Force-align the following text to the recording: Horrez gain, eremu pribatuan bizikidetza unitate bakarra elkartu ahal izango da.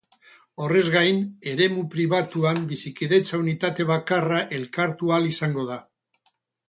Horrez 0.67 0.85
gain, 0.93 1.19
eremu 1.51 1.83
pribatuan 1.95 2.63
bizikidetza 2.71 3.41
unitate 3.43 3.85
bakarra 3.93 4.41
elkartu 4.61 5.13
ahal 5.15 5.29
izango 5.35 5.67
da. 5.69 5.79